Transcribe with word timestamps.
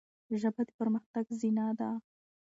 ژبه 0.41 0.61
د 0.67 0.69
پرمختګ 0.79 1.25
زینه 1.39 1.67
ده. 1.79 1.89